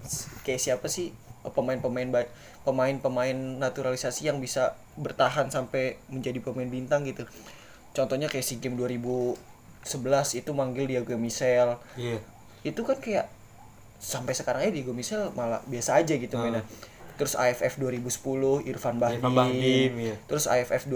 [0.43, 1.15] Kayak siapa sih
[1.47, 7.25] pemain-pemain ba- pemain-pemain naturalisasi yang bisa bertahan sampai menjadi pemain bintang gitu.
[7.91, 9.39] Contohnya kayak SEA Games 2011
[10.37, 12.19] itu manggil Diego Michel, Iya.
[12.63, 13.31] itu kan kayak
[13.97, 16.51] sampai sekarang aja Diego Michel malah biasa aja gitu Hmm.
[16.51, 16.65] mainnya.
[17.17, 19.21] Terus AFF 2010 Irfan Bahdim.
[19.21, 20.15] Irfan Bahdim, iya.
[20.25, 20.89] Terus AFF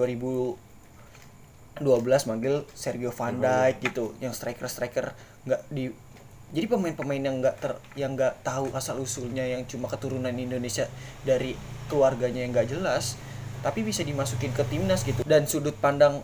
[1.80, 3.82] 2012 manggil Sergio Van Dijk.
[3.82, 5.90] Gitu, yang striker-striker nggak di
[6.54, 10.86] jadi pemain-pemain yang nggak ter yang nggak tahu asal usulnya yang cuma keturunan Indonesia
[11.26, 11.58] dari
[11.90, 13.18] keluarganya yang nggak jelas
[13.64, 15.24] tapi bisa dimasukin ke timnas gitu.
[15.24, 16.22] Dan sudut pandang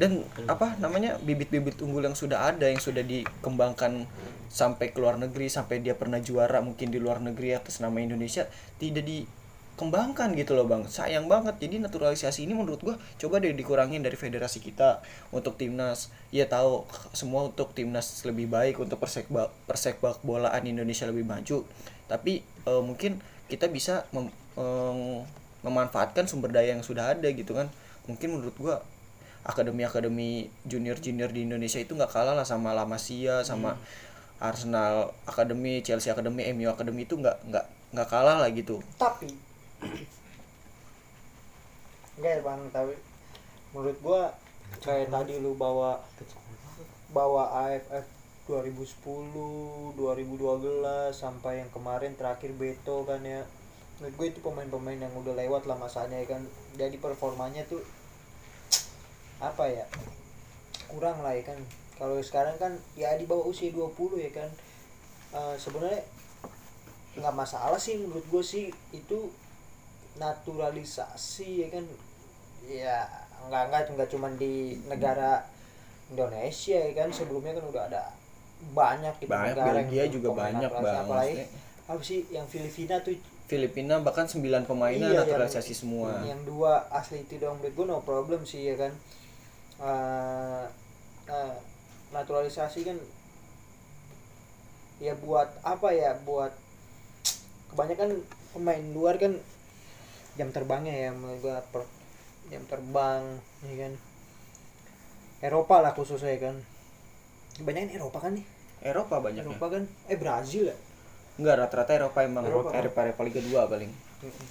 [0.00, 4.08] dan apa namanya bibit-bibit unggul yang sudah ada yang sudah dikembangkan
[4.48, 8.48] sampai ke luar negeri sampai dia pernah juara mungkin di luar negeri atas nama Indonesia
[8.80, 9.04] tidak
[9.80, 10.84] dikembangkan gitu loh bang.
[10.84, 11.56] Sayang banget.
[11.56, 15.00] Jadi naturalisasi ini menurut gua coba deh dikurangin dari federasi kita
[15.32, 16.12] untuk timnas.
[16.28, 16.84] Ya tahu
[17.16, 21.64] semua untuk timnas lebih baik untuk persekba persepak bolaan Indonesia lebih maju.
[22.12, 25.24] Tapi eh, mungkin kita bisa mem- em,
[25.64, 27.72] memanfaatkan sumber daya yang sudah ada gitu kan.
[28.04, 28.84] Mungkin menurut gua
[29.40, 33.80] akademi-akademi junior-junior di Indonesia itu nggak kalah lah sama La Masia sama
[34.40, 37.64] Arsenal Academy, Chelsea Academy, MU Academy itu nggak nggak
[37.96, 38.84] nggak kalah lah gitu.
[39.00, 39.49] Tapi
[42.20, 42.94] enggak ya bang, tapi
[43.72, 44.20] menurut gua
[44.78, 45.98] kayak tadi lu bawa
[47.10, 48.06] bawa AFF
[48.50, 53.46] 2010, 2012 sampai yang kemarin terakhir Beto kan ya.
[53.98, 56.42] Menurut gue itu pemain-pemain yang udah lewat lah masanya ya kan.
[56.74, 57.82] Jadi performanya tuh
[59.38, 59.86] apa ya?
[60.90, 61.58] Kurang lah ya kan.
[61.94, 64.50] Kalau sekarang kan ya di bawah usia 20 ya kan.
[65.30, 66.02] Eh, sebenarnya
[67.22, 69.30] nggak masalah sih menurut gue sih itu
[70.16, 71.84] naturalisasi ya kan
[72.62, 72.96] ya
[73.42, 75.46] nggak nggak nggak cuman di negara
[76.08, 78.02] Indonesia ya kan sebelumnya kan udah ada
[78.70, 80.84] banyak gitu Banyak, negara Belgia yang juga banyak, naturalisasi.
[80.86, 81.04] Bang.
[81.04, 81.50] apalagi Maksudnya-
[81.88, 83.14] apa sih yang Filipina tuh
[83.46, 86.10] Filipina bahkan 9 pemainnya Iya, naturalisasi yang- semua.
[86.22, 88.92] yang dua asli itu dong menurut gue no problem sih ya kan
[89.80, 90.64] Eh,
[91.26, 91.54] eh,
[92.10, 93.00] naturalisasi kan
[95.00, 96.52] ya buat apa ya buat
[97.72, 98.20] kebanyakan
[98.52, 99.40] pemain luar kan
[100.38, 101.82] jam terbangnya ya menurut gua per,
[102.50, 103.22] jam terbang
[103.66, 103.92] ya kan.
[105.40, 106.56] Eropa lah khususnya ya kan.
[107.56, 108.46] Kebanyakan Eropa kan nih?
[108.80, 109.48] Eropa banyaknya.
[109.48, 109.82] Eropa kan?
[110.08, 110.76] Eh Brazil ya?
[111.40, 112.72] Enggak rata-rata Eropa emang Eropa.
[112.76, 113.92] Eropa, Eropa, Liga 2 paling.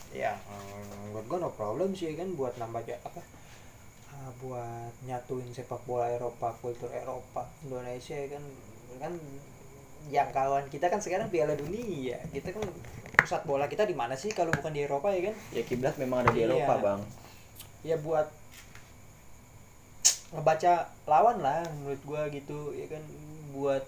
[0.09, 3.21] ya mm, menurut gua no problem sih kan buat nambah apa
[4.17, 8.43] ah, buat nyatuin sepak bola Eropa kultur Eropa Indonesia ya kan.
[8.97, 9.13] Kan
[10.09, 12.63] jangkauan kita kan sekarang Piala Dunia kita kan
[13.19, 16.23] pusat bola kita di mana sih kalau bukan di Eropa ya kan Ya kiblat memang
[16.23, 16.47] ada di Iya.
[16.47, 17.01] Eropa, Bang.
[17.79, 18.27] ya buat
[20.29, 20.73] ngebaca
[21.05, 23.01] lawan lah menurut gua gitu ya kan
[23.49, 23.81] buat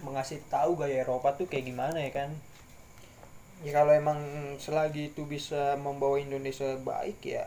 [0.00, 2.30] mengasih tahu gaya Eropa tuh kayak gimana ya kan
[3.60, 4.18] ya kalau emang
[4.56, 7.46] selagi itu bisa membawa Indonesia baik ya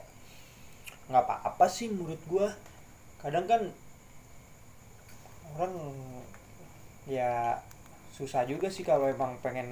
[1.07, 2.47] nggak apa-apa sih menurut gua
[3.19, 3.61] kadang kan
[5.51, 5.75] orang
[7.03, 7.59] ya
[8.11, 9.67] susah juga sih kalau emang pengen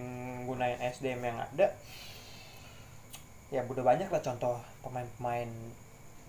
[0.47, 1.75] gunain SDM yang ada.
[3.52, 5.49] Ya udah banyak lah contoh pemain-pemain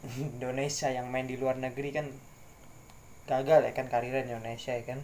[0.36, 2.06] Indonesia yang main di luar negeri kan
[3.30, 5.00] gagal ya kan karirnya Indonesia ya kan.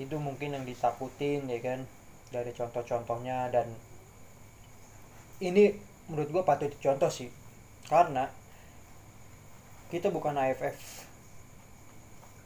[0.00, 1.84] Itu mungkin yang ditakutin ya kan
[2.32, 3.68] dari contoh-contohnya dan
[5.44, 5.76] ini
[6.08, 7.28] menurut gua patut dicontoh sih
[7.92, 8.32] karena
[9.92, 11.04] kita bukan AFF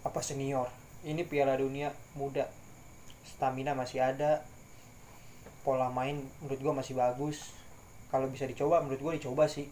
[0.02, 0.66] apa senior.
[1.06, 2.65] Ini Piala Dunia muda
[3.26, 4.46] stamina masih ada.
[5.66, 7.50] Pola main menurut gua masih bagus.
[8.06, 9.66] Kalau bisa dicoba menurut gua dicoba sih.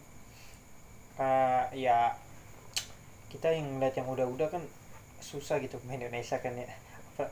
[1.15, 2.11] Ka- ya
[3.31, 4.63] kita yang ngeliat yang udah-udah kan
[5.23, 6.67] susah gitu main Indonesia kan ya.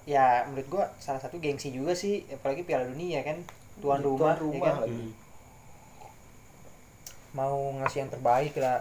[0.07, 3.43] Ya menurut gua salah satu gengsi juga sih apalagi Piala Dunia kan
[3.83, 4.83] tuan rumah, Tuan ya rumah kan?
[4.87, 5.07] lagi.
[7.35, 8.79] Mau ngasih yang terbaik lah.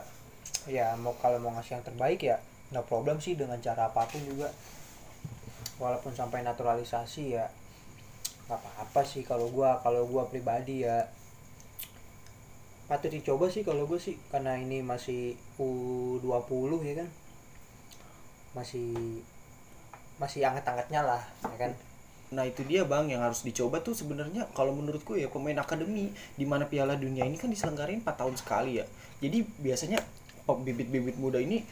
[0.71, 2.39] Ya mau kalau mau ngasih yang terbaik ya
[2.71, 4.49] nggak problem sih dengan cara apa pun juga
[5.81, 7.47] walaupun sampai naturalisasi ya
[8.51, 11.09] nggak apa-apa sih kalau gua kalau gua pribadi ya.
[12.83, 17.09] Patut dicoba sih kalau gue sih karena ini masih U20 ya kan.
[18.53, 19.23] Masih
[20.21, 21.73] masih anget-angetnya lah ya kan.
[22.37, 26.45] Nah itu dia bang yang harus dicoba tuh sebenarnya kalau menurutku ya pemain akademi di
[26.45, 28.85] mana Piala Dunia ini kan diselenggarain 4 tahun sekali ya.
[29.25, 30.03] Jadi biasanya
[30.45, 31.65] bibit-bibit muda ini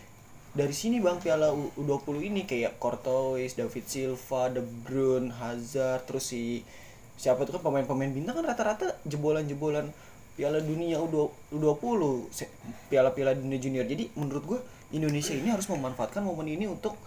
[0.51, 6.27] dari sini bang Piala U- U20 ini kayak Courtois, David Silva, De Bruyne, Hazard, terus
[6.27, 6.67] si
[7.15, 9.93] siapa tuh kan pemain-pemain bintang kan rata-rata jebolan-jebolan
[10.35, 12.51] Piala Dunia U20, U20 se-
[12.89, 13.85] Piala-Piala Dunia Junior.
[13.85, 14.61] Jadi menurut gua
[14.91, 16.99] Indonesia ini harus memanfaatkan momen ini untuk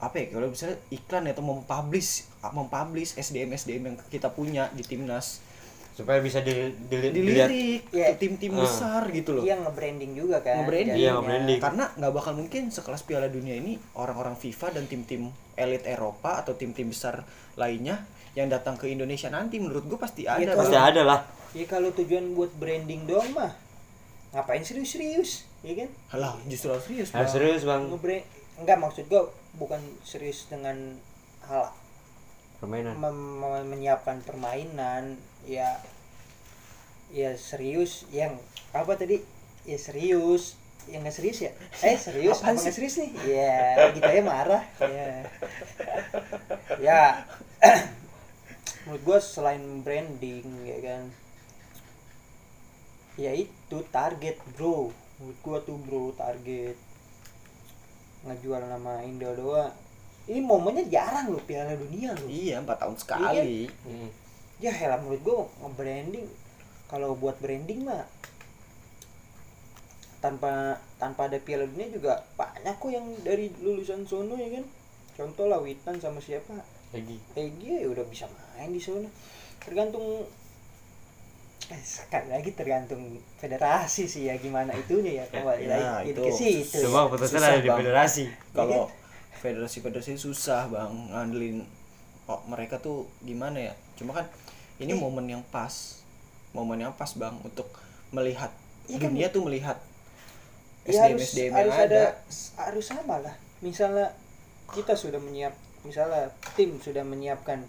[0.00, 5.44] apa ya kalau misalnya iklan atau mempublish mempublish SDM SDM yang kita punya di timnas
[6.00, 8.06] supaya bisa di, dili- dilihat dilirik Iya.
[8.08, 8.64] ke tim-tim Ah.
[8.64, 10.96] besar gitu loh iya nge-branding juga kan Nge-branding.
[10.96, 11.58] Iya, nge-branding.
[11.58, 16.54] karena nggak bakal mungkin sekelas Piala Dunia ini orang-orang FIFA dan tim-tim elit Eropa atau
[16.54, 17.20] tim-tim besar
[17.54, 18.00] lainnya
[18.32, 20.60] yang datang ke Indonesia nanti menurut gue pasti ada Iya, Bang.
[20.60, 23.52] pasti ada lah ya kalau tujuan buat branding doang mah
[24.30, 27.34] ngapain serius-serius ya kan Halah, justru harus serius harus Bang.
[27.34, 27.82] serius bang
[28.56, 30.94] enggak maksud gua bukan serius dengan
[31.42, 31.74] hal
[32.60, 32.94] permainan.
[33.00, 35.16] Mem- mem- menyiapkan permainan
[35.48, 35.80] ya
[37.10, 38.36] ya serius yang
[38.76, 39.24] apa tadi?
[39.64, 41.52] Ya serius yang nggak serius ya?
[41.82, 42.68] Eh serius apa sih?
[42.68, 43.10] nggak serius nih?
[43.26, 45.10] Ya kita ya marah ya.
[46.80, 47.00] Ya
[48.88, 51.02] menurut gua selain branding ya kan
[53.16, 54.92] ya itu target bro.
[55.20, 56.76] Menurut gua tuh bro target.
[58.24, 59.72] Ngejual nama Indo doang
[60.26, 62.28] ini momennya jarang loh Piala Dunia loh.
[62.28, 63.68] Iya empat tahun sekali.
[63.86, 64.10] Hmm.
[64.60, 66.26] ya helah menurut gue nge-branding.
[66.84, 68.04] Kalau buat branding mah
[70.20, 74.64] tanpa tanpa ada piala dunia juga banyak kok yang dari lulusan sono ya kan?
[75.16, 76.60] Contoh lah Witan sama siapa?
[76.92, 79.08] Lagi Egi ya udah bisa main di sono.
[79.64, 80.28] Tergantung
[81.70, 83.00] eh, sekali lagi tergantung
[83.40, 85.24] federasi sih ya gimana itunya ya.
[85.32, 88.24] Kembali Ya, lagi itu ke situ semua keputusan Susah, ada di federasi.
[88.52, 88.92] kalau
[89.40, 91.58] federasi-federasi susah bang ngandelin
[92.28, 93.74] oh, mereka tuh gimana ya?
[93.96, 94.28] Cuma kan
[94.80, 94.98] ini Eh.
[95.00, 96.00] momen yang pas
[96.52, 97.68] momen yang pas bang untuk
[98.12, 98.52] melihat
[98.86, 99.00] kan?
[99.00, 99.78] dunia tuh melihat
[100.88, 102.04] ya SDM harus SDM harus yang ada ada,
[102.68, 103.34] harus sama lah.
[103.64, 104.12] Misalnya
[104.72, 105.52] kita sudah menyiap
[105.84, 107.64] misalnya tim sudah menyiapkan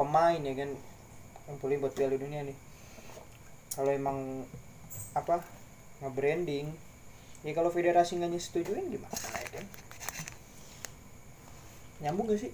[0.00, 0.70] pemain ya kan
[1.48, 2.56] ngumpulin buat Piala Dunia nih.
[3.76, 4.44] Kalau emang
[5.14, 5.42] apa
[6.00, 6.70] nge-branding
[7.44, 9.64] ya kalau federasi nggak nyetujuin gimana ya kan
[12.00, 12.52] nyambung gak sih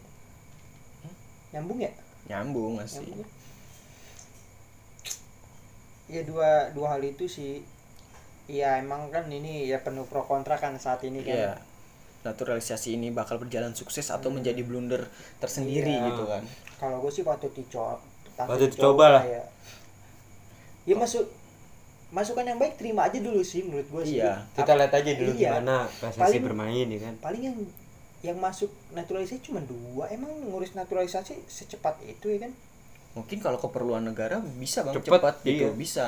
[1.50, 1.90] nyambung ya
[2.26, 3.28] nyambung masih nyambung ya?
[6.08, 7.62] ya dua dua hal itu sih
[8.46, 11.52] ya emang kan ini ya penuh pro kontra kan saat ini kan Iya.
[12.22, 14.38] naturalisasi ini bakal berjalan sukses atau Hmm.
[14.38, 15.02] menjadi blunder
[15.36, 16.06] tersendiri Iya.
[16.08, 16.42] gitu kan
[16.76, 17.98] kalau gue sih patut dicoba
[18.36, 19.22] Patut dicoba lah.
[19.24, 19.42] ya
[20.84, 21.26] ya masuk
[22.08, 24.46] masukan yang baik terima aja dulu sih menurut gue sih Iya.
[24.54, 25.50] kita lihat aja dulu Iya.
[25.58, 27.56] gimana PSSI Paling- bermain ya kan paling yang
[28.26, 30.10] yang masuk naturalisasi cuma dua.
[30.10, 32.52] Emang ngurus naturalisasi secepat itu ya kan?
[33.14, 34.98] Mungkin kalau keperluan negara bisa bang.
[34.98, 35.78] Cepet, cepat gitu iya.
[35.78, 36.06] bisa.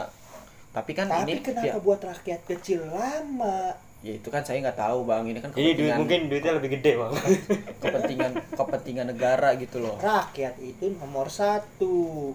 [0.75, 3.73] Tapi kan tapi ini kenapa ya, buat rakyat kecil lama?
[4.05, 5.25] Ya itu kan saya nggak tahu bang.
[5.31, 7.13] Ini kan ini duit kepentingan mungkin duitnya lebih gede bang.
[7.83, 9.97] Kepentingan kepentingan negara gitu loh.
[10.03, 12.35] Rakyat itu nomor satu.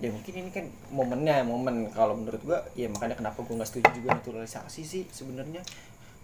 [0.00, 1.92] Ya mungkin ini kan momennya momen.
[1.92, 5.60] Kalau menurut gua ya makanya kenapa gua nggak setuju juga naturalisasi sih sebenarnya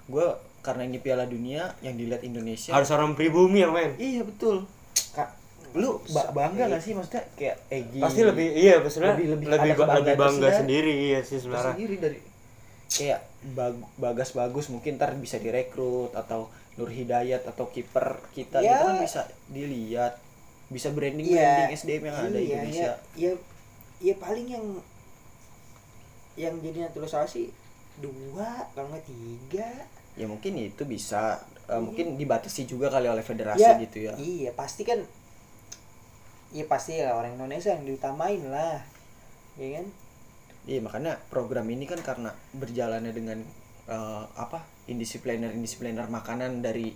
[0.09, 0.27] gua
[0.59, 3.95] karena ini Piala Dunia yang dilihat Indonesia harus orang pribumi yang main.
[3.95, 4.65] Iya betul.
[5.13, 5.37] Kak
[5.71, 6.93] lu ba- bangga gak sih?
[6.93, 11.21] Maksudnya kayak Egi pasti lebih iya maksudnya Lebih- lebih lebih ba- lebih bangga sendiri iya
[11.21, 11.77] sih sebenarnya.
[11.77, 12.19] tersendiri dari
[12.89, 13.21] kayak
[13.53, 18.71] bag- bagas bagus mungkin ntar bisa direkrut atau Nur Hidayat atau kiper kita Ya.
[18.73, 20.15] gitu kan bisa dilihat.
[20.69, 21.37] Bisa branding Iya.
[21.37, 22.83] branding SDM yang ada di iya, Indonesia.
[22.83, 23.33] ya, ya
[24.01, 24.67] ya paling yang
[26.35, 27.51] yang jadi naturalisasi
[27.99, 29.69] dua kalau nggak tiga
[30.19, 31.39] ya mungkin itu bisa
[31.71, 34.13] eh, mungkin dibatasi juga kali oleh federasi ya gitu ya.
[34.19, 34.99] iya pasti kan
[36.51, 38.83] iya pasti lah orang Indonesia yang diutamain lah
[39.55, 39.87] ya kan?
[40.69, 43.39] Iya makanya program ini kan karena berjalannya dengan
[43.89, 46.93] eh, apa indisipliner indisipliner makanan dari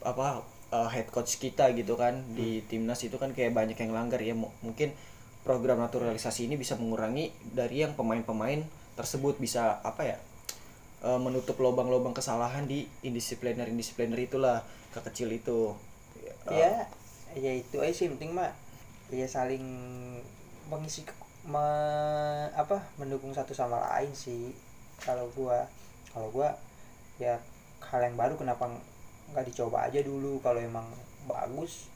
[0.00, 0.40] apa
[0.72, 4.32] eh, head coach kita gitu kan di timnas itu kan kayak banyak yang langgar ya.
[4.32, 4.92] Mu- mungkin
[5.40, 8.60] program naturalisasi ini bisa mengurangi dari yang pemain-pemain
[8.96, 10.16] tersebut bisa apa ya
[11.08, 14.58] eh, menutup lubang-lubang kesalahan di indisipliner indisipliner itulah
[14.94, 15.60] kekecil itu.
[16.24, 16.32] Eh,
[16.62, 16.72] ya
[17.36, 18.50] ya itu aja sih penting mah
[19.12, 19.64] ya saling
[20.70, 21.02] mengisi
[21.46, 24.52] me- apa mendukung satu sama lain sih.
[25.00, 25.58] Kalau gua
[26.12, 26.48] kalau gua
[27.22, 27.34] ya
[27.88, 28.64] hal yang baru kenapa
[29.32, 30.32] nggak dicoba aja dulu.
[30.44, 30.86] Kalau emang
[31.30, 31.88] bagus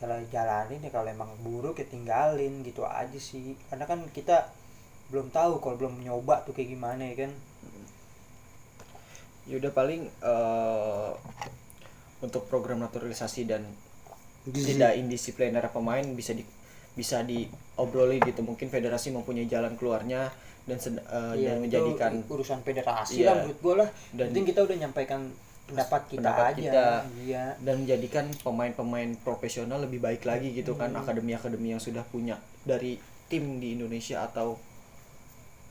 [0.00, 0.90] ya lah jalanin ya.
[0.96, 3.54] Kalau emang buruk ya tinggalin gitu aja sih.
[3.70, 4.36] Karena kan kita
[5.12, 7.32] belum tahu kalau belum nyoba tuh kayak gimana ya kan
[9.44, 11.10] yaudah paling eh,
[12.18, 13.62] untuk program naturalisasi dan
[14.46, 16.44] tidak indisipliner pemain bisa di
[16.94, 20.32] bisa diobrolin gitu mungkin federasi mempunyai jalan keluarnya
[20.64, 20.94] dan eh,
[21.36, 23.26] Iya, dan menjadikan urusan federasi Iya.
[23.26, 25.20] lah menurut gua lah Dan- penting kita udah nyampaikan
[25.64, 26.86] pendapat kita pendapat aja kita.
[27.22, 31.00] iya dan menjadikan pemain-pemain profesional lebih baik lagi gitu kan Hmm.
[31.00, 32.96] akademi-akademi yang sudah punya dari
[33.26, 34.56] tim di Indonesia atau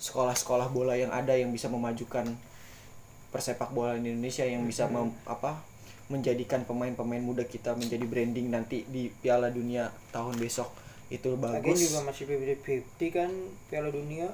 [0.03, 2.27] sekolah-sekolah bola yang ada yang bisa memajukan
[3.31, 5.07] persepak bola di Indonesia yang bisa Hmm.
[5.07, 5.63] mem- apa
[6.11, 10.67] menjadikan pemain-pemain muda kita menjadi branding nanti di Piala Dunia tahun besok.
[11.07, 13.31] Itu Lagian bagus juga masih 50-50 kan
[13.71, 14.27] Piala Dunia?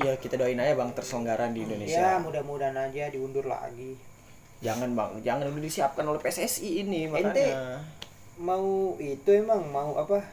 [0.00, 4.00] Ya kita doain aja bang terselenggaran di ya Indonesia mudah-mudahan aja diundur lagi.
[4.64, 5.10] Jangan bang.
[5.20, 7.84] Jangan udah disiapkan oleh PSSI ini makanya.
[8.40, 10.24] mau itu emang mau apa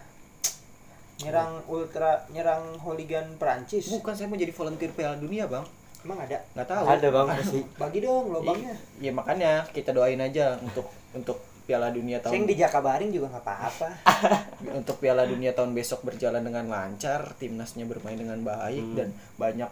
[1.20, 3.90] nyerang ultra nyerang hooligan Perancis.
[3.90, 5.66] Bukan saya mau jadi volunteer Piala Dunia bang.
[6.02, 6.38] Emang ada?
[6.54, 6.84] Nggak tahu.
[6.86, 7.60] Ada bang pasti.
[7.76, 8.76] Bagi dong lobangnya.
[8.96, 13.44] Iya makanya kita doain aja untuk untuk Piala Dunia saya tahun yang dijakabarin juga nggak
[13.44, 13.90] apa-apa.
[14.80, 18.96] Untuk Piala Dunia tahun besok berjalan dengan lancar, timnasnya bermain dengan baik Hmm.
[18.96, 19.68] dan banyak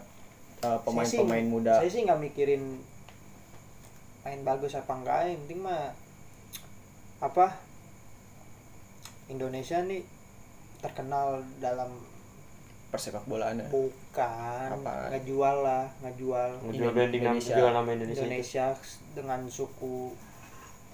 [0.60, 1.74] uh, Saya pemain-pemain sih- muda.
[1.78, 2.62] saya sih nggak mikirin
[4.22, 5.94] main bagus apa enggak yang penting mah
[7.18, 7.46] apa
[9.26, 10.02] Indonesia nih
[10.78, 11.88] terkenal dalam
[12.86, 13.66] persepak bolaan ya.
[13.68, 15.10] bukan Apa?
[15.10, 17.54] ngejual lah ngejual Ngejual branding nama Indonesia.
[17.54, 18.66] jual nama Indonesia, Indonesia
[19.12, 19.96] dengan suku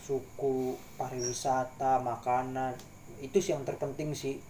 [0.01, 0.57] suku
[0.97, 2.75] pariwisata makanan
[3.19, 4.43] itu sih yang terpenting sih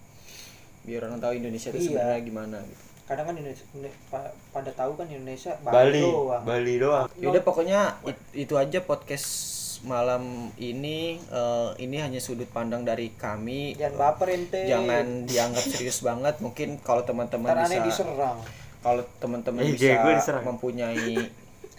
[0.83, 1.87] Biar orang tahu Indonesia itu Iya.
[1.93, 2.83] sebenarnya gimana gitu.
[3.03, 3.67] kadang kan Indonesia,
[4.49, 6.43] pada tahu kan Indonesia Bali doang.
[6.43, 9.27] Bali doang Yaudah pokoknya it- itu aja podcast
[9.83, 10.23] malam
[10.57, 13.75] ini Eh, ini hanya sudut pandang dari kami.
[13.75, 16.39] jangan baper ente Jangan dianggap serius banget.
[16.39, 18.39] Mungkin kalau teman-teman bisa diserang
[18.79, 20.45] kalau teman-teman Eh, bisa gue diserang.
[20.45, 21.31] mempunyai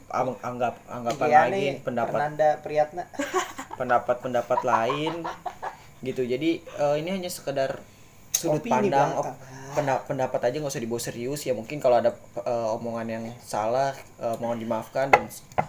[0.10, 3.04] ang- anggap anggapan Iya lain nih pendapat Fernanda Priyatna
[3.80, 5.14] pendapat-pendapat lain
[6.02, 7.82] gitu jadi eh, ini hanya sekedar
[8.30, 9.34] sudut Opini pandang belakang.
[9.34, 9.40] op-
[9.74, 13.92] penda- pendapat aja nggak usah dibawa serius ya mungkin kalau ada eh, omongan yang salah
[14.18, 15.26] eh, mohon dimaafkan dan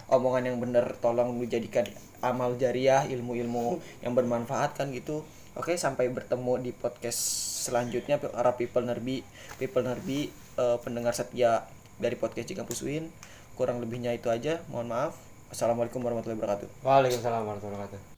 [0.07, 1.83] omongan yang benar tolong dijadikan
[2.19, 5.25] amal jariah ilmu-ilmu yang bermanfaat kan gitu.
[5.55, 7.19] Oke sampai bertemu di podcast
[7.65, 9.23] selanjutnya para people nerbi
[9.55, 10.27] people nerbi
[10.59, 11.63] eh, pendengar setia
[11.95, 13.07] dari podcast Cikampus Win
[13.55, 15.15] kurang lebihnya itu aja mohon maaf.
[15.47, 16.67] Assalamualaikum warahmatullahi wabarakatuh.
[16.83, 18.14] Waalaikumsalam warahmatullahi wabarakatuh